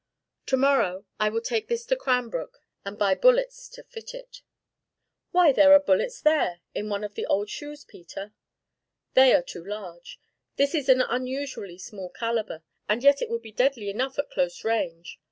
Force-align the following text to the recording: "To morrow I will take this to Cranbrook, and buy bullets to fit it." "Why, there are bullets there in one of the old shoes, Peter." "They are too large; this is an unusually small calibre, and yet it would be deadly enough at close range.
"To 0.47 0.57
morrow 0.57 1.05
I 1.19 1.29
will 1.29 1.41
take 1.41 1.67
this 1.67 1.85
to 1.85 1.95
Cranbrook, 1.95 2.57
and 2.83 2.97
buy 2.97 3.13
bullets 3.13 3.69
to 3.69 3.83
fit 3.83 4.15
it." 4.15 4.41
"Why, 5.29 5.51
there 5.51 5.73
are 5.73 5.79
bullets 5.79 6.21
there 6.21 6.61
in 6.73 6.89
one 6.89 7.03
of 7.03 7.13
the 7.13 7.27
old 7.27 7.51
shoes, 7.51 7.83
Peter." 7.85 8.33
"They 9.13 9.31
are 9.35 9.43
too 9.43 9.63
large; 9.63 10.19
this 10.55 10.73
is 10.73 10.89
an 10.89 11.01
unusually 11.01 11.77
small 11.77 12.09
calibre, 12.09 12.63
and 12.89 13.03
yet 13.03 13.21
it 13.21 13.29
would 13.29 13.43
be 13.43 13.51
deadly 13.51 13.91
enough 13.91 14.17
at 14.17 14.31
close 14.31 14.63
range. 14.63 15.19